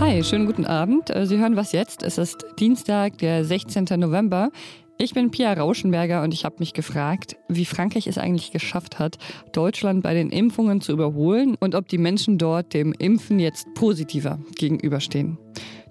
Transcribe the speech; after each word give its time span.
Hi, 0.00 0.22
schönen 0.22 0.46
guten 0.46 0.64
Abend. 0.64 1.10
Äh, 1.10 1.26
Sie 1.26 1.38
hören 1.38 1.56
was 1.56 1.72
jetzt. 1.72 2.04
Es 2.04 2.18
ist 2.18 2.46
Dienstag, 2.60 3.18
der 3.18 3.44
16. 3.44 3.86
November. 3.98 4.52
Ich 4.96 5.12
bin 5.12 5.32
Pia 5.32 5.52
Rauschenberger 5.52 6.22
und 6.22 6.32
ich 6.32 6.44
habe 6.44 6.56
mich 6.60 6.72
gefragt, 6.72 7.36
wie 7.48 7.64
Frankreich 7.64 8.06
es 8.06 8.16
eigentlich 8.16 8.52
geschafft 8.52 9.00
hat, 9.00 9.18
Deutschland 9.50 10.04
bei 10.04 10.14
den 10.14 10.30
Impfungen 10.30 10.80
zu 10.80 10.92
überholen 10.92 11.56
und 11.58 11.74
ob 11.74 11.88
die 11.88 11.98
Menschen 11.98 12.38
dort 12.38 12.74
dem 12.74 12.92
Impfen 12.96 13.40
jetzt 13.40 13.66
positiver 13.74 14.38
gegenüberstehen. 14.56 15.36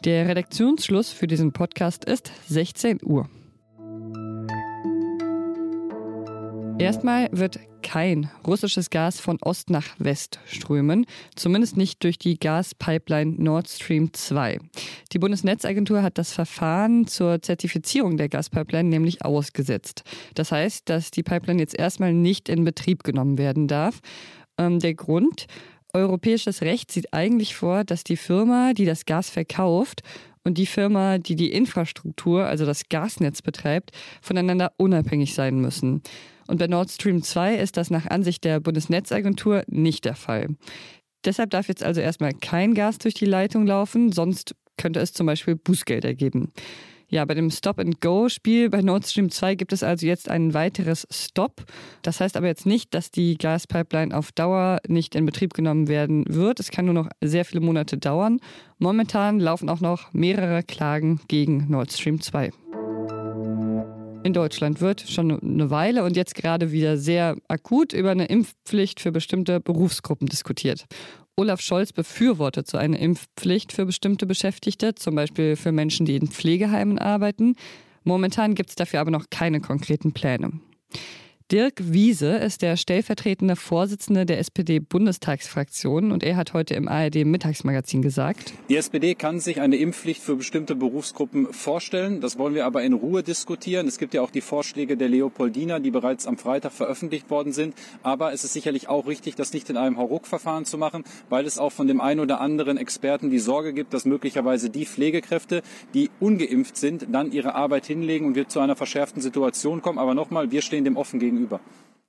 Der 0.06 0.30
Redaktionsschluss 0.30 1.12
für 1.12 1.28
diesen 1.28 1.52
Podcast 1.52 2.06
ist 2.06 2.32
16 2.48 3.00
Uhr. 3.04 3.28
Erstmal 6.80 7.28
wird 7.32 7.60
kein 7.82 8.30
russisches 8.46 8.92
Gas 8.92 9.20
von 9.20 9.40
Ost 9.42 9.72
nach 9.72 9.96
West 9.98 10.40
strömen, 10.46 11.08
zumindest 11.36 11.76
nicht 11.76 12.04
durch 12.04 12.20
die 12.20 12.38
Gaspipeline 12.38 13.34
Nord 13.38 13.68
Stream 13.68 14.14
2. 14.14 14.60
Die 15.12 15.18
Bundesnetzagentur 15.18 16.04
hat 16.04 16.20
das 16.20 16.34
Verfahren 16.34 17.08
zur 17.08 17.42
Zertifizierung 17.42 18.18
der 18.18 18.30
Gaspipeline 18.30 18.90
nämlich 18.90 19.26
ausgesetzt. 19.26 20.04
Das 20.36 20.52
heißt, 20.52 20.88
dass 20.88 21.10
die 21.10 21.24
Pipeline 21.24 21.60
jetzt 21.60 21.78
erstmal 21.78 22.14
nicht 22.14 22.48
in 22.48 22.64
Betrieb 22.64 23.04
genommen 23.04 23.40
werden 23.40 23.68
darf. 23.68 24.00
Ähm, 24.60 24.80
der 24.80 24.94
Grund, 24.94 25.48
europäisches 25.94 26.62
Recht 26.62 26.92
sieht 26.92 27.12
eigentlich 27.12 27.56
vor, 27.56 27.86
dass 27.86 28.04
die 28.04 28.18
Firma, 28.18 28.74
die 28.74 28.86
das 28.86 29.06
Gas 29.06 29.32
verkauft, 29.32 30.04
und 30.44 30.58
die 30.58 30.66
Firma, 30.66 31.18
die 31.18 31.36
die 31.36 31.52
Infrastruktur, 31.52 32.46
also 32.46 32.66
das 32.66 32.88
Gasnetz 32.88 33.42
betreibt, 33.42 33.92
voneinander 34.22 34.72
unabhängig 34.78 35.34
sein 35.34 35.60
müssen. 35.60 36.02
Und 36.48 36.58
bei 36.58 36.68
Nord 36.68 36.90
Stream 36.90 37.22
2 37.22 37.56
ist 37.56 37.78
das 37.78 37.90
nach 37.90 38.06
Ansicht 38.06 38.44
der 38.44 38.60
Bundesnetzagentur 38.60 39.64
nicht 39.68 40.06
der 40.06 40.16
Fall. 40.16 40.50
Deshalb 41.26 41.50
darf 41.50 41.68
jetzt 41.68 41.84
also 41.84 42.02
erstmal 42.02 42.34
kein 42.34 42.74
Gas 42.74 43.00
durch 43.00 43.14
die 43.14 43.26
Leitung 43.26 43.66
laufen, 43.66 44.12
sonst 44.12 44.56
könnte 44.78 45.00
es 45.00 45.14
zum 45.14 45.26
Beispiel 45.26 45.56
Bußgelder 45.56 46.14
geben. 46.14 46.52
Ja, 47.10 47.24
bei 47.24 47.36
dem 47.36 47.50
Stop-and-Go-Spiel 47.50 48.70
bei 48.70 48.82
Nord 48.82 49.08
Stream 49.08 49.32
2 49.32 49.56
gibt 49.56 49.72
es 49.72 49.82
also 49.82 50.06
jetzt 50.06 50.30
ein 50.30 50.54
weiteres 50.54 51.08
Stop. 51.10 51.64
Das 52.02 52.20
heißt 52.20 52.36
aber 52.36 52.48
jetzt 52.48 52.66
nicht, 52.66 52.94
dass 52.94 53.12
die 53.12 53.38
Gaspipeline 53.38 54.16
auf 54.16 54.34
Dauer 54.34 54.80
nicht 54.88 55.16
in 55.16 55.26
Betrieb 55.26 55.54
genommen 55.54 55.88
werden 55.88 56.26
wird. 56.28 56.60
Es 56.60 56.70
kann 56.70 56.84
nur 56.84 56.94
noch 56.94 57.08
sehr 57.24 57.46
viele 57.46 57.62
Monate 57.62 57.98
dauern. 57.98 58.40
Momentan 58.78 59.40
laufen 59.40 59.70
auch 59.70 59.80
noch 59.80 60.12
mehrere 60.12 60.64
Klagen 60.64 61.22
gegen 61.30 61.68
Nord 61.70 61.94
Stream 61.94 62.20
2 62.20 62.52
in 64.28 64.34
Deutschland 64.34 64.82
wird 64.82 65.02
schon 65.02 65.40
eine 65.42 65.72
Weile 65.72 66.04
und 66.04 66.18
jetzt 66.18 66.36
gerade 66.36 66.72
wieder 66.72 66.98
sehr 66.98 67.38
akut 67.48 67.94
über 67.94 68.12
eine 68.12 68.26
Impfpflicht 68.26 69.00
für 69.00 69.12
bestimmte 69.12 69.62
Berufsgruppen 69.62 70.28
diskutiert. 70.28 70.86
Olaf 71.38 71.62
Scholz 71.62 71.94
befürwortet 71.94 72.68
so 72.68 72.78
eine 72.78 73.00
Impfpflicht 73.00 73.72
für 73.72 73.86
bestimmte 73.86 74.26
Beschäftigte, 74.26 74.96
zum 74.96 75.16
Beispiel 75.16 75.56
für 75.56 75.72
Menschen, 75.72 76.06
die 76.06 76.18
in 76.18 76.28
Pflegeheimen 76.28 77.00
arbeiten. 77.00 77.56
Momentan 78.04 78.54
gibt 78.54 78.70
es 78.70 78.76
dafür 78.76 79.00
aber 79.00 79.12
noch 79.12 79.30
keine 79.30 79.62
konkreten 79.62 80.12
Pläne. 80.12 80.52
Dirk 81.50 81.76
Wiese 81.94 82.36
ist 82.36 82.62
der 82.62 82.76
stellvertretende 82.76 83.56
Vorsitzende 83.56 84.26
der 84.26 84.40
SPD-Bundestagsfraktion 84.40 86.12
und 86.12 86.22
er 86.22 86.36
hat 86.36 86.52
heute 86.52 86.74
im 86.74 86.90
ARD-Mittagsmagazin 86.90 88.02
gesagt, 88.02 88.52
die 88.68 88.76
SPD 88.76 89.16
kann 89.16 89.40
sich 89.40 89.62
eine 89.62 89.78
Impfpflicht 89.78 90.22
für 90.22 90.36
bestimmte 90.36 90.76
Berufsgruppen 90.76 91.54
vorstellen. 91.54 92.20
Das 92.20 92.38
wollen 92.38 92.54
wir 92.54 92.66
aber 92.66 92.84
in 92.84 92.92
Ruhe 92.92 93.24
diskutieren. 93.24 93.88
Es 93.88 93.98
gibt 93.98 94.14
ja 94.14 94.24
auch 94.24 94.30
die 94.30 94.42
Vorschläge 94.42 94.98
der 94.98 95.08
Leopoldina, 95.08 95.80
die 95.80 95.90
bereits 95.90 96.28
am 96.28 96.38
Freitag 96.38 96.74
veröffentlicht 96.74 97.30
worden 97.30 97.54
sind. 97.54 97.76
Aber 98.04 98.34
es 98.34 98.44
ist 98.44 98.52
sicherlich 98.52 98.90
auch 98.90 99.08
richtig, 99.08 99.36
das 99.36 99.54
nicht 99.54 99.70
in 99.70 99.78
einem 99.78 99.96
Hauruck-Verfahren 99.96 100.66
zu 100.66 100.78
machen, 100.78 101.06
weil 101.30 101.46
es 101.46 101.60
auch 101.60 101.72
von 101.72 101.88
dem 101.88 102.02
einen 102.02 102.20
oder 102.20 102.42
anderen 102.42 102.76
Experten 102.76 103.30
die 103.30 103.40
Sorge 103.40 103.72
gibt, 103.72 103.94
dass 103.94 104.04
möglicherweise 104.04 104.70
die 104.70 104.86
Pflegekräfte, 104.86 105.62
die 105.94 106.10
ungeimpft 106.20 106.76
sind, 106.76 107.08
dann 107.10 107.32
ihre 107.32 107.56
Arbeit 107.56 107.86
hinlegen 107.86 108.26
und 108.26 108.36
wir 108.36 108.50
zu 108.50 108.60
einer 108.60 108.76
verschärften 108.76 109.22
Situation 109.22 109.82
kommen. 109.82 109.98
Aber 109.98 110.14
nochmal, 110.14 110.52
wir 110.52 110.62
stehen 110.62 110.84
dem 110.84 110.98
offen 110.98 111.22
gegenüber 111.22 111.37
gegenüber. 111.38 111.60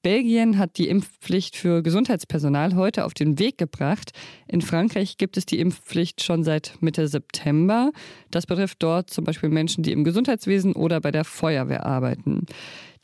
Belgien 0.03 0.59
hat 0.59 0.79
die 0.79 0.89
Impfpflicht 0.89 1.57
für 1.57 1.83
Gesundheitspersonal 1.83 2.77
heute 2.77 3.05
auf 3.05 3.15
den 3.15 3.39
Weg 3.41 3.59
gebracht. 3.59 4.13
In 4.47 4.63
Frankreich 4.63 5.19
gibt 5.19 5.37
es 5.37 5.45
die 5.45 5.59
Impfpflicht 5.59 6.23
schon 6.23 6.45
seit 6.45 6.75
Mitte 6.81 7.09
September. 7.09 7.91
Das 8.31 8.47
betrifft 8.47 8.81
dort 8.81 9.11
zum 9.11 9.25
Beispiel 9.25 9.49
Menschen, 9.49 9.83
die 9.83 9.91
im 9.91 10.05
Gesundheitswesen 10.05 10.75
oder 10.75 11.01
bei 11.01 11.11
der 11.11 11.25
Feuerwehr 11.25 11.85
arbeiten. 11.85 12.47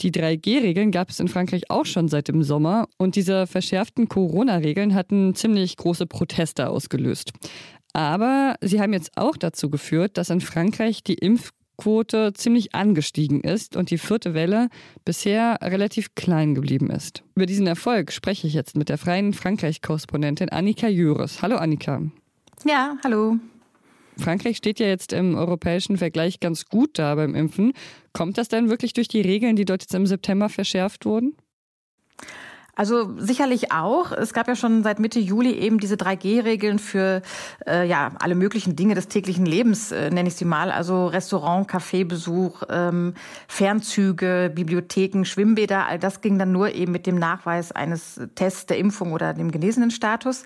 Die 0.01 0.13
3G-Regeln 0.13 0.93
gab 0.93 1.11
es 1.11 1.19
in 1.19 1.29
Frankreich 1.29 1.69
auch 1.69 1.85
schon 1.85 2.07
seit 2.09 2.29
dem 2.29 2.45
Sommer 2.45 2.89
und 2.97 3.17
diese 3.17 3.49
verschärften 3.49 4.09
Corona-Regeln 4.09 4.95
hatten 4.95 5.35
ziemlich 5.35 5.77
große 5.77 6.07
Proteste 6.07 6.71
ausgelöst. 6.71 7.33
Aber 7.93 8.55
sie 8.61 8.81
haben 8.81 8.93
jetzt 8.93 9.13
auch 9.17 9.37
dazu 9.37 9.69
geführt, 9.69 10.17
dass 10.17 10.31
in 10.31 10.41
Frankreich 10.41 11.03
die 11.03 11.15
Impf 11.15 11.51
Quote 11.77 12.33
ziemlich 12.35 12.75
angestiegen 12.75 13.41
ist 13.41 13.77
und 13.77 13.91
die 13.91 13.99
vierte 13.99 14.35
Welle 14.35 14.69
bisher 15.05 15.59
relativ 15.61 16.15
klein 16.15 16.55
geblieben 16.55 16.91
ist. 16.91 17.25
Über 17.35 17.47
diesen 17.47 17.67
Erfolg 17.67 18.13
spreche 18.13 18.47
ich 18.47 18.55
jetzt 18.55 18.77
mit 18.77 18.89
der 18.89 18.99
freien 18.99 19.33
Frankreich-Korrespondentin 19.33 20.51
Annika 20.51 20.87
Jöres. 20.87 21.43
Hallo 21.43 21.57
Annika. 21.57 22.03
Ja, 22.65 22.97
hallo. 23.03 23.37
Frankreich 24.17 24.57
steht 24.57 24.79
ja 24.79 24.87
jetzt 24.87 25.13
im 25.13 25.35
europäischen 25.35 25.97
Vergleich 25.97 26.39
ganz 26.39 26.67
gut 26.67 26.99
da 26.99 27.15
beim 27.17 27.35
Impfen. 27.35 27.73
Kommt 28.13 28.39
das 28.39 28.49
denn 28.49 28.71
wirklich 28.71 28.93
durch 28.93 29.09
die 29.09 29.21
Regeln, 29.21 29.57
die 29.57 29.65
dort 29.65 29.83
jetzt 29.83 29.95
im 29.95 30.07
September 30.07 30.49
verschärft 30.49 31.05
wurden? 31.05 31.35
Also 32.77 33.15
sicherlich 33.19 33.71
auch. 33.73 34.11
Es 34.11 34.33
gab 34.33 34.49
ja 34.49 34.57
schon 34.57 34.83
seit 34.83 34.99
Mitte 34.99 35.21
Juli 35.21 35.53
eben 35.53 35.79
diese 35.79 35.95
3G-Regeln 35.95 36.79
für 36.79 37.23
äh, 37.67 37.87
ja 37.87 38.11
alle 38.19 38.35
möglichen 38.35 38.75
Dinge 38.75 38.95
des 38.95 39.09
täglichen 39.09 39.47
Lebens, 39.47 39.93
äh, 39.93 40.11
nenne 40.11 40.29
ich 40.29 40.35
sie 40.35 40.45
mal. 40.45 40.73
Also 40.73 41.07
Restaurant, 41.07 41.69
Kaffeebesuch, 41.69 42.65
ähm, 42.69 43.15
Fernzüge, 43.47 44.51
Bibliotheken, 44.53 45.25
Schwimmbäder. 45.25 45.87
All 45.87 46.01
das 46.01 46.21
ging 46.21 46.39
dann 46.39 46.51
nur 46.51 46.75
eben 46.75 46.91
mit 46.91 47.07
dem 47.07 47.19
Nachweis 47.19 47.71
eines 47.71 48.21
Tests 48.35 48.67
der 48.67 48.79
Impfung 48.79 49.13
oder 49.13 49.35
dem 49.35 49.53
genesenen 49.53 49.93
Status. 49.93 50.43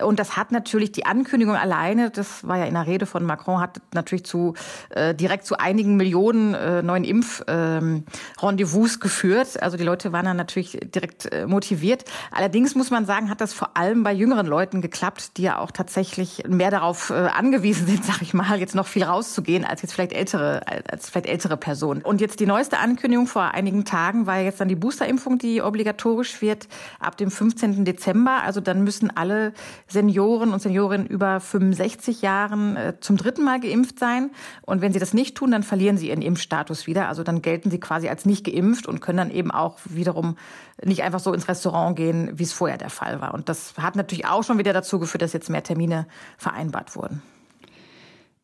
Und 0.00 0.20
das 0.20 0.36
hat 0.36 0.52
natürlich 0.52 0.92
die 0.92 1.06
Ankündigung 1.06 1.56
alleine, 1.56 2.10
das 2.10 2.46
war 2.46 2.58
ja 2.58 2.64
in 2.66 2.74
der 2.74 2.86
Rede 2.86 3.06
von 3.06 3.24
Macron, 3.24 3.60
hat 3.60 3.80
natürlich 3.92 4.24
zu 4.24 4.54
äh, 4.90 5.14
direkt 5.14 5.46
zu 5.46 5.58
einigen 5.58 5.96
Millionen 5.96 6.54
äh, 6.54 6.82
neuen 6.82 7.02
Impf-Rendezvous 7.02 8.94
ähm, 8.94 9.00
geführt. 9.00 9.60
Also 9.60 9.76
die 9.76 9.84
Leute 9.84 10.12
waren 10.12 10.26
dann 10.26 10.36
natürlich 10.36 10.78
direkt 10.82 11.32
äh, 11.32 11.46
motiviert 11.46 11.71
motiviert. 11.72 12.04
Allerdings 12.30 12.74
muss 12.74 12.90
man 12.90 13.06
sagen, 13.06 13.30
hat 13.30 13.40
das 13.40 13.54
vor 13.54 13.76
allem 13.76 14.02
bei 14.02 14.12
jüngeren 14.12 14.46
Leuten 14.46 14.82
geklappt, 14.82 15.38
die 15.38 15.42
ja 15.42 15.58
auch 15.58 15.70
tatsächlich 15.70 16.44
mehr 16.46 16.70
darauf 16.70 17.10
äh, 17.10 17.14
angewiesen 17.14 17.86
sind, 17.92 18.04
sag 18.04 18.20
ich 18.20 18.34
mal, 18.34 18.60
jetzt 18.60 18.74
noch 18.74 18.86
viel 18.86 19.04
rauszugehen 19.04 19.64
als 19.64 19.82
jetzt 19.82 19.94
vielleicht 19.94 20.12
ältere, 20.12 20.62
als 20.90 21.08
vielleicht 21.08 21.26
ältere 21.26 21.56
Personen. 21.56 22.02
Und 22.02 22.20
jetzt 22.20 22.40
die 22.40 22.46
neueste 22.46 22.78
Ankündigung 22.78 23.26
vor 23.26 23.54
einigen 23.54 23.84
Tagen 23.84 24.26
war 24.26 24.40
jetzt 24.40 24.60
dann 24.60 24.68
die 24.68 24.76
Boosterimpfung, 24.76 25.38
die 25.38 25.62
obligatorisch 25.62 26.42
wird 26.42 26.68
ab 27.00 27.16
dem 27.16 27.30
15. 27.30 27.84
Dezember. 27.84 28.42
Also 28.44 28.60
dann 28.60 28.84
müssen 28.84 29.14
alle 29.16 29.52
Senioren 29.88 30.52
und 30.52 30.60
Seniorinnen 30.60 31.06
über 31.06 31.40
65 31.40 32.20
Jahren 32.20 32.76
äh, 32.76 32.94
zum 33.00 33.16
dritten 33.16 33.44
Mal 33.44 33.60
geimpft 33.60 33.98
sein. 33.98 34.30
Und 34.62 34.82
wenn 34.82 34.92
sie 34.92 34.98
das 34.98 35.14
nicht 35.14 35.36
tun, 35.36 35.50
dann 35.52 35.62
verlieren 35.62 35.96
sie 35.96 36.08
ihren 36.08 36.22
Impfstatus 36.22 36.86
wieder. 36.86 37.08
Also 37.08 37.22
dann 37.22 37.40
gelten 37.40 37.70
sie 37.70 37.80
quasi 37.80 38.08
als 38.08 38.26
nicht 38.26 38.44
geimpft 38.44 38.86
und 38.86 39.00
können 39.00 39.18
dann 39.18 39.30
eben 39.30 39.50
auch 39.50 39.78
wiederum 39.84 40.36
nicht 40.84 41.02
einfach 41.02 41.20
so 41.20 41.32
ins 41.32 41.48
Restaurant 41.48 41.61
gehen, 41.94 42.30
wie 42.38 42.42
es 42.42 42.52
vorher 42.52 42.78
der 42.78 42.90
Fall 42.90 43.20
war. 43.20 43.34
Und 43.34 43.48
das 43.48 43.74
hat 43.76 43.96
natürlich 43.96 44.26
auch 44.26 44.42
schon 44.42 44.58
wieder 44.58 44.72
dazu 44.72 44.98
geführt, 44.98 45.22
dass 45.22 45.32
jetzt 45.32 45.50
mehr 45.50 45.62
Termine 45.62 46.06
vereinbart 46.38 46.96
wurden. 46.96 47.22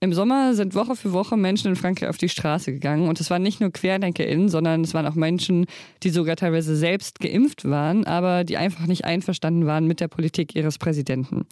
Im 0.01 0.13
Sommer 0.13 0.55
sind 0.55 0.77
Woche 0.77 0.95
für 0.95 1.13
Woche 1.13 1.37
Menschen 1.37 1.71
in 1.71 1.77
Frankreich 1.77 2.09
auf 2.09 2.19
die 2.19 2.29
Straße 2.29 2.73
gegangen. 2.73 3.09
Und 3.09 3.19
es 3.21 3.31
waren 3.31 3.43
nicht 3.43 3.61
nur 3.61 3.73
QuerdenkerInnen, 3.73 4.49
sondern 4.49 4.83
es 4.83 4.95
waren 4.95 5.07
auch 5.07 5.17
Menschen, 5.17 5.67
die 6.05 6.11
sogar 6.11 6.37
teilweise 6.37 6.77
selbst 6.77 7.19
geimpft 7.19 7.69
waren, 7.69 8.07
aber 8.07 8.45
die 8.45 8.57
einfach 8.57 8.87
nicht 8.87 9.05
einverstanden 9.05 9.67
waren 9.67 9.89
mit 9.89 9.99
der 9.99 10.07
Politik 10.07 10.55
ihres 10.55 10.79
Präsidenten. 10.79 11.47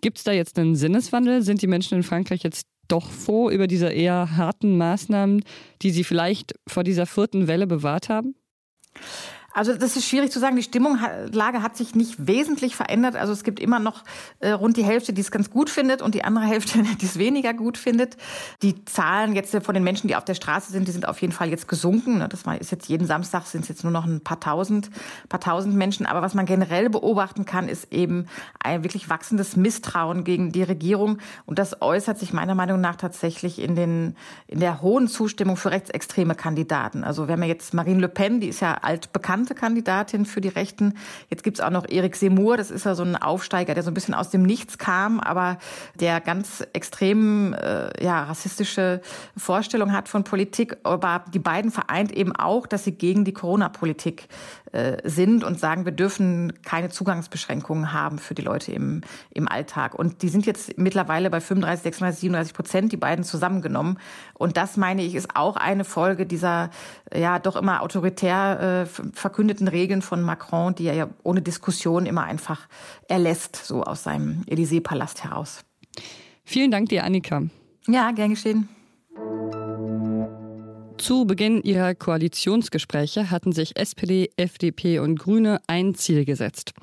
Gibt 0.00 0.16
es 0.16 0.24
da 0.24 0.32
jetzt 0.32 0.58
einen 0.58 0.74
Sinneswandel? 0.74 1.42
Sind 1.42 1.60
die 1.60 1.66
Menschen 1.66 1.96
in 1.98 2.02
Frankreich 2.02 2.42
jetzt 2.42 2.66
doch 2.88 3.10
froh 3.10 3.50
über 3.50 3.66
diese 3.66 3.88
eher 3.88 4.36
harten 4.36 4.78
Maßnahmen, 4.78 5.44
die 5.82 5.90
sie 5.90 6.04
vielleicht 6.04 6.54
vor 6.66 6.84
dieser 6.84 7.04
vierten 7.04 7.46
Welle 7.46 7.66
bewahrt 7.66 8.08
haben? 8.08 8.34
Also 9.54 9.74
das 9.74 9.96
ist 9.96 10.08
schwierig 10.08 10.30
zu 10.32 10.38
sagen. 10.38 10.56
Die 10.56 10.62
Stimmungslage 10.62 11.62
hat 11.62 11.76
sich 11.76 11.94
nicht 11.94 12.26
wesentlich 12.26 12.74
verändert. 12.74 13.16
Also 13.16 13.32
es 13.32 13.44
gibt 13.44 13.60
immer 13.60 13.78
noch 13.78 14.02
äh, 14.40 14.50
rund 14.50 14.76
die 14.76 14.84
Hälfte, 14.84 15.12
die 15.12 15.20
es 15.20 15.30
ganz 15.30 15.50
gut 15.50 15.68
findet 15.68 16.00
und 16.00 16.14
die 16.14 16.24
andere 16.24 16.46
Hälfte, 16.46 16.82
die 17.00 17.06
es 17.06 17.18
weniger 17.18 17.52
gut 17.52 17.76
findet. 17.76 18.16
Die 18.62 18.84
Zahlen 18.84 19.34
jetzt 19.34 19.54
von 19.62 19.74
den 19.74 19.84
Menschen, 19.84 20.08
die 20.08 20.16
auf 20.16 20.24
der 20.24 20.34
Straße 20.34 20.72
sind, 20.72 20.88
die 20.88 20.92
sind 20.92 21.06
auf 21.06 21.20
jeden 21.20 21.32
Fall 21.32 21.50
jetzt 21.50 21.68
gesunken. 21.68 22.18
Ne? 22.18 22.28
Das 22.28 22.44
ist 22.60 22.72
jetzt 22.72 22.88
jeden 22.88 23.06
Samstag 23.06 23.46
sind 23.46 23.62
es 23.62 23.68
jetzt 23.68 23.84
nur 23.84 23.92
noch 23.92 24.06
ein 24.06 24.20
paar 24.20 24.40
tausend, 24.40 24.90
paar 25.28 25.40
tausend 25.40 25.74
Menschen. 25.74 26.06
Aber 26.06 26.22
was 26.22 26.34
man 26.34 26.46
generell 26.46 26.88
beobachten 26.88 27.44
kann, 27.44 27.68
ist 27.68 27.92
eben 27.92 28.26
ein 28.62 28.84
wirklich 28.84 29.10
wachsendes 29.10 29.56
Misstrauen 29.56 30.24
gegen 30.24 30.52
die 30.52 30.62
Regierung. 30.62 31.18
Und 31.44 31.58
das 31.58 31.82
äußert 31.82 32.18
sich 32.18 32.32
meiner 32.32 32.54
Meinung 32.54 32.80
nach 32.80 32.96
tatsächlich 32.96 33.60
in 33.60 33.76
den, 33.76 34.16
in 34.46 34.60
der 34.60 34.80
hohen 34.80 35.08
Zustimmung 35.08 35.56
für 35.56 35.70
rechtsextreme 35.70 36.34
Kandidaten. 36.34 37.04
Also 37.04 37.28
wir 37.28 37.34
haben 37.34 37.42
ja 37.42 37.48
jetzt 37.48 37.74
Marine 37.74 38.00
Le 38.00 38.08
Pen, 38.08 38.40
die 38.40 38.48
ist 38.48 38.60
ja 38.60 38.74
altbekannt 38.74 39.41
bekannte 39.42 39.54
Kandidatin 39.54 40.24
für 40.24 40.40
die 40.40 40.48
Rechten. 40.48 40.94
Jetzt 41.28 41.42
gibt's 41.42 41.60
auch 41.60 41.70
noch 41.70 41.88
Erik 41.88 42.16
Semur, 42.16 42.56
das 42.56 42.70
ist 42.70 42.84
ja 42.84 42.94
so 42.94 43.02
ein 43.02 43.16
Aufsteiger, 43.16 43.74
der 43.74 43.82
so 43.82 43.90
ein 43.90 43.94
bisschen 43.94 44.14
aus 44.14 44.30
dem 44.30 44.42
Nichts 44.42 44.78
kam, 44.78 45.20
aber 45.20 45.58
der 45.98 46.20
ganz 46.20 46.64
extrem 46.72 47.54
äh, 47.54 48.04
ja, 48.04 48.24
rassistische 48.24 49.00
Vorstellung 49.36 49.92
hat 49.92 50.08
von 50.08 50.24
Politik. 50.24 50.76
Aber 50.84 51.24
die 51.32 51.38
beiden 51.38 51.70
vereint 51.70 52.12
eben 52.12 52.34
auch, 52.34 52.66
dass 52.66 52.84
sie 52.84 52.92
gegen 52.92 53.24
die 53.24 53.32
Corona-Politik 53.32 54.28
äh, 54.72 54.96
sind 55.04 55.44
und 55.44 55.58
sagen, 55.58 55.84
wir 55.84 55.92
dürfen 55.92 56.52
keine 56.64 56.88
Zugangsbeschränkungen 56.88 57.92
haben 57.92 58.18
für 58.18 58.34
die 58.34 58.42
Leute 58.42 58.72
im, 58.72 59.02
im 59.30 59.48
Alltag. 59.48 59.94
Und 59.94 60.22
die 60.22 60.28
sind 60.28 60.46
jetzt 60.46 60.78
mittlerweile 60.78 61.30
bei 61.30 61.40
35, 61.40 61.82
36, 61.82 62.20
37 62.20 62.54
Prozent, 62.54 62.92
die 62.92 62.96
beiden 62.96 63.24
zusammengenommen. 63.24 63.98
Und 64.34 64.56
das, 64.56 64.76
meine 64.76 65.02
ich, 65.02 65.14
ist 65.14 65.36
auch 65.36 65.56
eine 65.56 65.84
Folge 65.84 66.26
dieser 66.26 66.70
ja 67.14 67.38
doch 67.38 67.56
immer 67.56 67.82
autoritär 67.82 68.86
äh, 68.86 69.12
verkündeten 69.32 69.66
Regeln 69.66 70.02
von 70.02 70.20
Macron, 70.20 70.74
die 70.74 70.84
er 70.84 70.94
ja 70.94 71.08
ohne 71.22 71.40
Diskussion 71.40 72.04
immer 72.04 72.24
einfach 72.24 72.68
erlässt, 73.08 73.56
so 73.56 73.82
aus 73.82 74.02
seinem 74.02 74.42
Élysée-Palast 74.46 75.24
heraus. 75.24 75.64
Vielen 76.44 76.70
Dank 76.70 76.90
dir, 76.90 77.04
Annika. 77.04 77.42
Ja, 77.88 78.10
gern 78.10 78.30
geschehen. 78.30 78.68
Zu 80.98 81.24
Beginn 81.24 81.62
ihrer 81.62 81.94
Koalitionsgespräche 81.94 83.30
hatten 83.30 83.52
sich 83.52 83.76
SPD, 83.76 84.28
FDP 84.36 84.98
und 84.98 85.18
Grüne 85.18 85.62
ein 85.66 85.94
Ziel 85.94 86.26
gesetzt. 86.26 86.74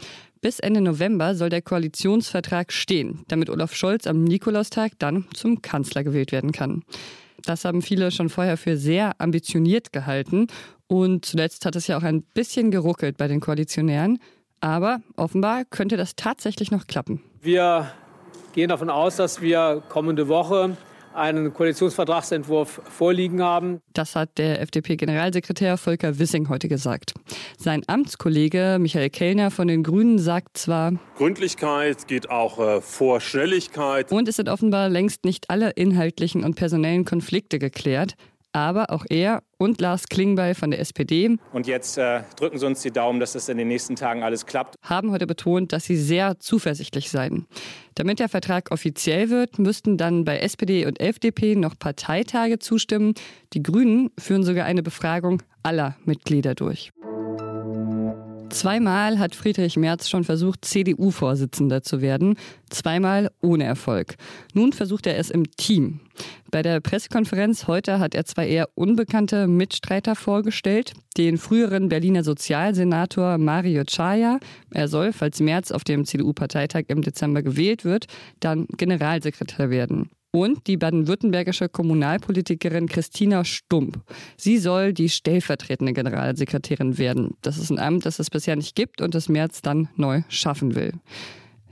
Bis 0.42 0.60
Ende 0.60 0.82
November 0.82 1.36
soll 1.36 1.50
der 1.50 1.62
Koalitionsvertrag 1.62 2.74
stehen, 2.74 3.24
damit 3.28 3.52
Olaf 3.52 3.76
Scholz 3.76 4.08
am 4.08 4.24
Nikolaustag 4.24 4.94
dann 4.98 5.26
zum 5.36 5.62
Kanzler 5.62 6.04
gewählt 6.04 6.32
werden 6.32 6.52
kann. 6.52 6.82
Das 7.44 7.64
haben 7.64 7.84
viele 7.84 8.10
schon 8.10 8.30
vorher 8.30 8.58
für 8.58 8.76
sehr 8.76 9.22
ambitioniert 9.22 9.94
gehalten. 9.94 10.48
Und 10.90 11.24
zuletzt 11.24 11.66
hat 11.66 11.76
es 11.76 11.86
ja 11.86 11.98
auch 11.98 12.04
ein 12.04 12.24
bisschen 12.24 12.72
geruckelt 12.72 13.18
bei 13.18 13.28
den 13.28 13.40
Koalitionären. 13.40 14.20
Aber 14.60 15.02
offenbar 15.16 15.64
könnte 15.66 15.98
das 15.98 16.16
tatsächlich 16.16 16.72
noch 16.72 16.88
klappen. 16.88 17.22
Wir 17.42 17.92
gehen 18.54 18.70
davon 18.70 18.90
aus, 18.90 19.16
dass 19.16 19.40
wir 19.40 19.84
kommende 19.88 20.28
Woche 20.28 20.76
einen 21.14 21.54
Koalitionsvertragsentwurf 21.54 22.82
vorliegen 22.90 23.42
haben. 23.42 23.82
Das 23.94 24.16
hat 24.16 24.38
der 24.38 24.62
FDP-Generalsekretär 24.62 25.78
Volker 25.78 26.18
Wissing 26.18 26.50
heute 26.50 26.68
gesagt. 26.68 27.14
Sein 27.58 27.84
Amtskollege 27.88 28.78
Michael 28.80 29.10
Kellner 29.10 29.52
von 29.52 29.68
den 29.68 29.84
Grünen 29.84 30.18
sagt 30.18 30.58
zwar, 30.58 30.94
Gründlichkeit 31.18 32.08
geht 32.08 32.30
auch 32.30 32.60
äh, 32.60 32.82
vor 32.82 33.22
Schnelligkeit. 33.22 34.12
Und 34.12 34.28
es 34.28 34.38
sind 34.38 34.50
offenbar 34.50 34.90
längst 34.90 35.26
nicht 35.26 35.50
alle 35.50 35.72
inhaltlichen 35.72 36.44
und 36.44 36.56
personellen 36.56 37.06
Konflikte 37.06 37.60
geklärt. 37.60 38.16
Aber 38.52 38.92
auch 38.92 39.06
er 39.10 39.44
und 39.58 39.80
Lars 39.80 40.08
Klingbeil 40.08 40.56
von 40.56 40.72
der 40.72 40.80
SPD. 40.80 41.38
Und 41.54 41.68
jetzt 41.68 41.98
äh, 41.98 42.22
drücken 42.36 42.58
Sie 42.58 42.66
uns 42.66 42.82
die 42.82 42.92
Daumen, 42.92 43.20
dass 43.20 43.34
das 43.34 43.50
in 43.50 43.58
den 43.58 43.68
nächsten 43.68 43.96
Tagen 43.96 44.24
alles 44.24 44.46
klappt. 44.46 44.76
Haben 44.82 45.12
heute 45.12 45.28
betont, 45.28 45.72
dass 45.74 45.86
sie 45.86 45.98
sehr 45.98 46.40
zuversichtlich 46.40 47.12
seien. 47.12 47.46
Damit 47.96 48.20
der 48.20 48.30
Vertrag 48.30 48.72
offiziell 48.72 49.30
wird, 49.30 49.60
müssten 49.60 49.98
dann 49.98 50.26
bei 50.26 50.40
SPD 50.40 50.86
und 50.86 51.00
FDP 51.00 51.56
noch 51.56 51.78
Parteitage 51.78 52.60
zustimmen. 52.60 53.14
Die 53.54 53.62
Grünen 53.62 54.10
führen 54.18 54.44
sogar 54.44 54.66
eine 54.66 54.82
Befragung 54.82 55.44
aller 55.62 55.96
Mitglieder 56.06 56.56
durch. 56.56 56.92
Zweimal 58.50 59.20
hat 59.20 59.36
Friedrich 59.36 59.78
Merz 59.78 60.10
schon 60.10 60.24
versucht, 60.24 60.66
CDU-Vorsitzender 60.66 61.82
zu 61.82 62.02
werden. 62.02 62.36
Zweimal 62.70 63.30
ohne 63.42 63.64
Erfolg. 63.64 64.16
Nun 64.54 64.74
versucht 64.74 65.08
er 65.08 65.18
es 65.18 65.30
im 65.30 65.50
Team. 65.52 66.00
Bei 66.52 66.62
der 66.62 66.80
Pressekonferenz 66.80 67.68
heute 67.68 68.00
hat 68.00 68.16
er 68.16 68.26
zwei 68.26 68.48
eher 68.48 68.70
unbekannte 68.76 69.48
Mitstreiter 69.48 70.16
vorgestellt. 70.16 70.94
Den 71.18 71.38
früheren 71.38 71.90
Berliner 71.90 72.24
Sozialsenator 72.24 73.38
Mario 73.38 73.84
Chaya. 73.86 74.40
Er 74.72 74.88
soll, 74.88 75.14
falls 75.14 75.40
Merz 75.40 75.72
auf 75.72 75.84
dem 75.84 76.06
CDU-Parteitag 76.06 76.86
im 76.88 77.02
Dezember 77.02 77.44
gewählt 77.44 77.86
wird, 77.86 78.08
dann 78.40 78.66
Generalsekretär 78.78 79.70
werden 79.70 80.10
und 80.32 80.68
die 80.68 80.78
baden-württembergische 80.78 81.70
Kommunalpolitikerin 81.70 82.88
Christina 82.88 83.44
Stump. 83.44 84.00
Sie 84.38 84.58
soll 84.58 84.94
die 84.94 85.10
stellvertretende 85.10 85.94
Generalsekretärin 85.94 86.98
werden. 86.98 87.36
Das 87.42 87.58
ist 87.58 87.72
ein 87.72 87.80
Amt, 87.80 88.06
das 88.06 88.20
es 88.20 88.30
bisher 88.30 88.56
nicht 88.56 88.76
gibt 88.76 89.02
und 89.02 89.16
das 89.16 89.30
März 89.30 89.62
dann 89.62 89.90
neu 89.96 90.22
schaffen 90.30 90.76
will. 90.76 90.94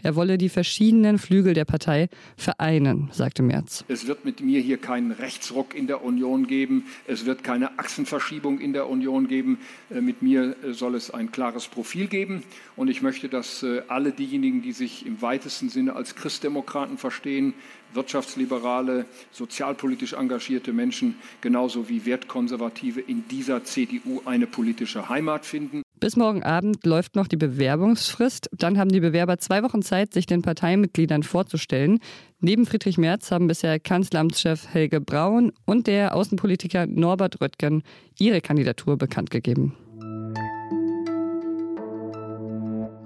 Er 0.07 0.15
wolle 0.15 0.37
die 0.37 0.47
verschiedenen 0.47 1.19
Flügel 1.19 1.53
der 1.53 1.65
Partei 1.65 2.07
vereinen, 2.37 3.09
sagte 3.11 3.43
Merz. 3.43 3.83
Es 3.89 4.07
wird 4.07 4.23
mit 4.23 4.39
mir 4.39 4.61
hier 4.61 4.77
keinen 4.77 5.11
Rechtsruck 5.11 5.75
in 5.75 5.85
der 5.85 6.01
Union 6.01 6.47
geben. 6.47 6.85
Es 7.07 7.25
wird 7.25 7.43
keine 7.43 7.77
Achsenverschiebung 7.77 8.61
in 8.61 8.71
der 8.71 8.87
Union 8.87 9.27
geben. 9.27 9.59
Äh, 9.89 9.99
mit 9.99 10.21
mir 10.21 10.55
äh, 10.63 10.71
soll 10.71 10.95
es 10.95 11.11
ein 11.11 11.29
klares 11.33 11.67
Profil 11.67 12.07
geben. 12.07 12.43
Und 12.77 12.87
ich 12.87 13.01
möchte, 13.01 13.27
dass 13.27 13.63
äh, 13.63 13.81
alle 13.89 14.13
diejenigen, 14.13 14.61
die 14.61 14.71
sich 14.71 15.05
im 15.05 15.21
weitesten 15.21 15.67
Sinne 15.67 15.97
als 15.97 16.15
Christdemokraten 16.15 16.97
verstehen, 16.97 17.53
wirtschaftsliberale, 17.93 19.07
sozialpolitisch 19.33 20.13
engagierte 20.13 20.71
Menschen 20.71 21.15
genauso 21.41 21.89
wie 21.89 22.05
Wertkonservative 22.05 23.01
in 23.01 23.27
dieser 23.27 23.65
CDU 23.65 24.21
eine 24.23 24.47
politische 24.47 25.09
Heimat 25.09 25.45
finden. 25.45 25.81
Bis 25.99 26.15
morgen 26.15 26.43
Abend 26.43 26.85
läuft 26.85 27.15
noch 27.15 27.27
die 27.27 27.37
Bewerbungsfrist. 27.37 28.49
Dann 28.51 28.77
haben 28.77 28.91
die 28.91 28.99
Bewerber 28.99 29.39
zwei 29.39 29.63
Wochen 29.63 29.81
Zeit, 29.81 30.13
sich 30.13 30.27
den 30.27 30.43
Parteimitgliedern 30.43 31.23
vorzustellen. 31.23 31.99
Neben 32.39 32.67
Friedrich 32.67 32.99
Merz 32.99 33.31
haben 33.31 33.47
bisher 33.47 33.79
Kanzleramtschef 33.79 34.67
Helge 34.71 35.01
Braun 35.01 35.51
und 35.65 35.87
der 35.87 36.15
Außenpolitiker 36.15 36.85
Norbert 36.85 37.41
Röttgen 37.41 37.81
ihre 38.19 38.41
Kandidatur 38.41 38.97
bekannt 38.97 39.31
gegeben. 39.31 39.75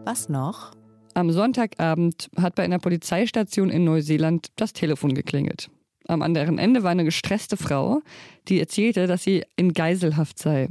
Was 0.03 0.27
noch? 0.27 0.73
Am 1.13 1.31
Sonntagabend 1.31 2.29
hat 2.35 2.55
bei 2.55 2.63
einer 2.63 2.79
Polizeistation 2.79 3.69
in 3.69 3.85
Neuseeland 3.85 4.47
das 4.57 4.73
Telefon 4.73 5.13
geklingelt. 5.13 5.69
Am 6.07 6.21
anderen 6.21 6.57
Ende 6.57 6.83
war 6.83 6.91
eine 6.91 7.05
gestresste 7.05 7.55
Frau, 7.55 8.01
die 8.49 8.59
erzählte, 8.59 9.07
dass 9.07 9.23
sie 9.23 9.45
in 9.55 9.73
Geiselhaft 9.73 10.39
sei. 10.39 10.67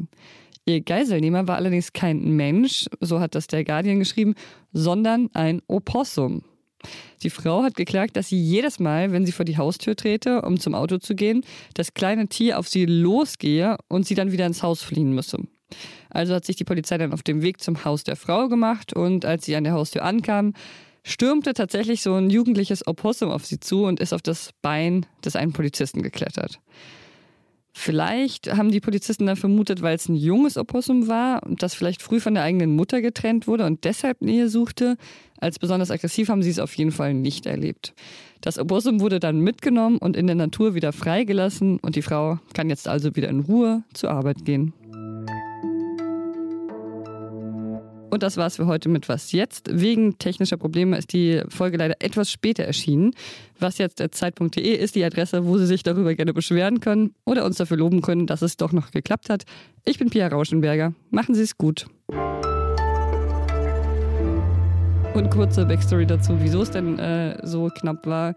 Ihr 0.70 0.82
Geiselnehmer 0.82 1.48
war 1.48 1.56
allerdings 1.56 1.92
kein 1.92 2.36
Mensch, 2.36 2.86
so 3.00 3.18
hat 3.18 3.34
das 3.34 3.48
der 3.48 3.64
Guardian 3.64 3.98
geschrieben, 3.98 4.34
sondern 4.72 5.28
ein 5.34 5.62
Opossum. 5.66 6.44
Die 7.24 7.30
Frau 7.30 7.64
hat 7.64 7.74
geklagt, 7.74 8.16
dass 8.16 8.28
sie 8.28 8.40
jedes 8.40 8.78
Mal, 8.78 9.10
wenn 9.10 9.26
sie 9.26 9.32
vor 9.32 9.44
die 9.44 9.58
Haustür 9.58 9.96
trete, 9.96 10.42
um 10.42 10.60
zum 10.60 10.76
Auto 10.76 10.98
zu 10.98 11.16
gehen, 11.16 11.42
das 11.74 11.92
kleine 11.92 12.28
Tier 12.28 12.56
auf 12.56 12.68
sie 12.68 12.86
losgehe 12.86 13.78
und 13.88 14.06
sie 14.06 14.14
dann 14.14 14.30
wieder 14.30 14.46
ins 14.46 14.62
Haus 14.62 14.84
fliehen 14.84 15.12
müsse. 15.12 15.38
Also 16.08 16.34
hat 16.34 16.44
sich 16.44 16.54
die 16.54 16.64
Polizei 16.64 16.98
dann 16.98 17.12
auf 17.12 17.24
dem 17.24 17.42
Weg 17.42 17.60
zum 17.60 17.84
Haus 17.84 18.04
der 18.04 18.16
Frau 18.16 18.48
gemacht 18.48 18.92
und 18.92 19.24
als 19.24 19.46
sie 19.46 19.56
an 19.56 19.64
der 19.64 19.72
Haustür 19.72 20.04
ankam, 20.04 20.54
stürmte 21.02 21.52
tatsächlich 21.52 22.00
so 22.00 22.14
ein 22.14 22.30
jugendliches 22.30 22.86
Opossum 22.86 23.32
auf 23.32 23.44
sie 23.44 23.58
zu 23.58 23.86
und 23.86 23.98
ist 23.98 24.12
auf 24.12 24.22
das 24.22 24.50
Bein 24.62 25.04
des 25.24 25.34
einen 25.34 25.52
Polizisten 25.52 26.02
geklettert. 26.02 26.60
Vielleicht 27.72 28.52
haben 28.56 28.70
die 28.70 28.80
Polizisten 28.80 29.26
dann 29.26 29.36
vermutet, 29.36 29.80
weil 29.80 29.94
es 29.94 30.08
ein 30.08 30.16
junges 30.16 30.56
Opossum 30.56 31.06
war 31.08 31.42
und 31.44 31.62
das 31.62 31.74
vielleicht 31.74 32.02
früh 32.02 32.20
von 32.20 32.34
der 32.34 32.42
eigenen 32.42 32.74
Mutter 32.74 33.00
getrennt 33.00 33.46
wurde 33.46 33.64
und 33.64 33.84
deshalb 33.84 34.22
Nähe 34.22 34.48
suchte. 34.48 34.96
Als 35.38 35.58
besonders 35.58 35.90
aggressiv 35.90 36.28
haben 36.28 36.42
sie 36.42 36.50
es 36.50 36.58
auf 36.58 36.74
jeden 36.74 36.92
Fall 36.92 37.14
nicht 37.14 37.46
erlebt. 37.46 37.94
Das 38.40 38.58
Opossum 38.58 39.00
wurde 39.00 39.20
dann 39.20 39.40
mitgenommen 39.40 39.98
und 39.98 40.16
in 40.16 40.26
der 40.26 40.36
Natur 40.36 40.74
wieder 40.74 40.92
freigelassen 40.92 41.78
und 41.78 41.96
die 41.96 42.02
Frau 42.02 42.38
kann 42.54 42.68
jetzt 42.68 42.88
also 42.88 43.14
wieder 43.14 43.28
in 43.28 43.40
Ruhe 43.40 43.84
zur 43.94 44.10
Arbeit 44.10 44.44
gehen. 44.44 44.72
Und 48.10 48.24
das 48.24 48.36
war's 48.36 48.56
für 48.56 48.66
heute 48.66 48.88
mit 48.88 49.08
Was 49.08 49.30
Jetzt. 49.30 49.70
Wegen 49.72 50.18
technischer 50.18 50.56
Probleme 50.56 50.98
ist 50.98 51.12
die 51.12 51.42
Folge 51.48 51.76
leider 51.76 51.94
etwas 52.00 52.28
später 52.30 52.64
erschienen. 52.64 53.14
Was 53.60 53.78
jetzt 53.78 54.02
Zeit.de 54.10 54.74
ist 54.74 54.96
die 54.96 55.04
Adresse, 55.04 55.46
wo 55.46 55.58
Sie 55.58 55.66
sich 55.66 55.84
darüber 55.84 56.14
gerne 56.14 56.34
beschweren 56.34 56.80
können 56.80 57.14
oder 57.24 57.44
uns 57.44 57.56
dafür 57.56 57.76
loben 57.76 58.02
können, 58.02 58.26
dass 58.26 58.42
es 58.42 58.56
doch 58.56 58.72
noch 58.72 58.90
geklappt 58.90 59.30
hat. 59.30 59.44
Ich 59.84 59.98
bin 59.98 60.10
Pia 60.10 60.26
Rauschenberger. 60.26 60.92
Machen 61.10 61.36
Sie 61.36 61.42
es 61.42 61.56
gut. 61.56 61.86
Und 65.14 65.30
kurze 65.30 65.64
Backstory 65.66 66.06
dazu, 66.06 66.36
wieso 66.40 66.62
es 66.62 66.70
denn 66.72 66.98
äh, 66.98 67.38
so 67.46 67.68
knapp 67.68 68.06
war. 68.06 68.34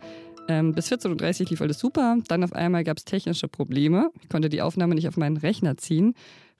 Ähm, 0.47 0.73
bis 0.73 0.91
14.30 0.91 1.41
Uhr 1.41 1.49
lief 1.49 1.61
alles 1.61 1.79
super. 1.79 2.17
Dann 2.27 2.43
auf 2.43 2.53
einmal 2.53 2.83
gab 2.83 2.97
es 2.97 3.05
technische 3.05 3.47
Probleme. 3.47 4.11
Ich 4.21 4.29
konnte 4.29 4.49
die 4.49 4.61
Aufnahme 4.61 4.93
nicht 4.93 5.07
auf 5.07 5.17
meinen 5.17 5.37
Rechner 5.37 5.77
ziehen. 5.77 6.13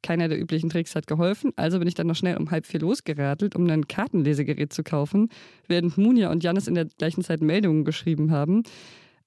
Keiner 0.04 0.28
der 0.28 0.40
üblichen 0.40 0.70
Tricks 0.70 0.96
hat 0.96 1.08
geholfen, 1.08 1.54
also 1.56 1.80
bin 1.80 1.88
ich 1.88 1.96
dann 1.96 2.08
noch 2.08 2.16
schnell 2.16 2.38
um 2.38 2.52
halb 2.52 2.68
vier 2.68 2.82
losgeradelt, 2.82 3.56
um 3.56 3.68
ein 3.70 3.88
Kartenlesegerät 3.88 4.72
zu 4.72 4.84
kaufen, 4.84 5.30
während 5.68 5.98
Munja 5.98 6.30
und 6.30 6.44
Janis 6.44 6.68
in 6.68 6.76
der 6.76 6.86
gleichen 6.86 7.24
Zeit 7.24 7.42
Meldungen 7.42 7.86
geschrieben 7.86 8.30
haben. 8.30 8.64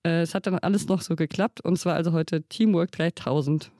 Äh, 0.05 0.21
es 0.21 0.35
hat 0.35 0.47
dann 0.47 0.59
alles 0.59 0.87
noch 0.87 1.01
so 1.01 1.17
geklappt 1.17 1.61
und 1.63 1.79
zwar 1.79 1.95
also 1.95 2.13
heute 2.13 2.43
Teamwork 2.43 2.93
3000. 2.93 3.73